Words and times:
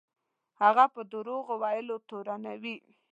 هغه 0.61 0.85
په 0.93 1.01
دروغ 1.11 1.45
ویلو 1.61 1.95
تورنوي. 2.09 2.75